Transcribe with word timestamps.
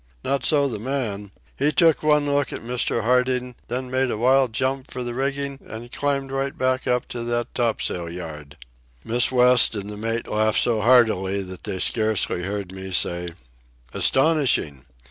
Not 0.23 0.43
so 0.43 0.67
the 0.67 0.79
man. 0.79 1.31
He 1.55 1.71
took 1.71 2.01
one 2.01 2.25
look 2.25 2.51
at 2.51 2.63
Mr. 2.63 3.03
Harding, 3.03 3.53
then 3.67 3.91
made 3.91 4.09
a 4.09 4.17
wild 4.17 4.51
jump 4.51 4.89
for 4.89 5.03
the 5.03 5.13
rigging 5.13 5.59
and 5.67 5.91
climbed 5.91 6.31
right 6.31 6.57
back 6.57 6.87
up 6.87 7.07
to 7.09 7.23
that 7.25 7.53
topsail 7.53 8.09
yard." 8.09 8.57
Miss 9.03 9.31
West 9.31 9.75
and 9.75 9.91
the 9.91 9.97
mate 9.97 10.27
laughed 10.27 10.59
so 10.59 10.81
heartily 10.81 11.43
that 11.43 11.65
they 11.65 11.77
scarcely 11.77 12.41
heard 12.45 12.71
me 12.71 12.91
say: 12.91 13.27
"Astonishing! 13.93 14.87